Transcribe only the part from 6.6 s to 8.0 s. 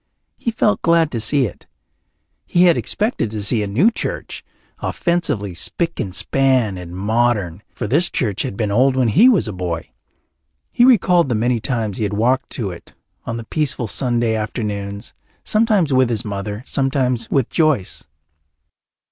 and modern, for